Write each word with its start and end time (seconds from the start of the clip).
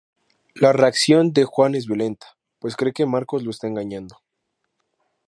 La 0.55 0.73
reacción 0.73 1.31
de 1.31 1.43
Juan 1.43 1.75
es 1.75 1.85
violenta, 1.85 2.35
pues 2.57 2.75
cree 2.75 2.91
que 2.91 3.05
Marcos 3.05 3.43
lo 3.43 3.51
está 3.51 3.67
engañando. 3.67 4.19